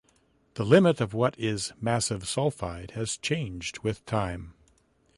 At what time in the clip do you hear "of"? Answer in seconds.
0.99-1.13